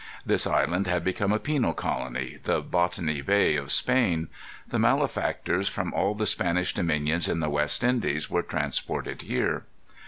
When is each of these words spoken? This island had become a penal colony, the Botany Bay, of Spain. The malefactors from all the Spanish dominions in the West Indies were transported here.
This 0.25 0.47
island 0.47 0.87
had 0.87 1.03
become 1.03 1.31
a 1.31 1.37
penal 1.37 1.73
colony, 1.75 2.39
the 2.41 2.59
Botany 2.59 3.21
Bay, 3.21 3.55
of 3.55 3.71
Spain. 3.71 4.29
The 4.67 4.79
malefactors 4.79 5.67
from 5.67 5.93
all 5.93 6.15
the 6.15 6.25
Spanish 6.25 6.73
dominions 6.73 7.27
in 7.27 7.39
the 7.39 7.51
West 7.51 7.83
Indies 7.83 8.27
were 8.27 8.41
transported 8.41 9.21
here. 9.21 9.65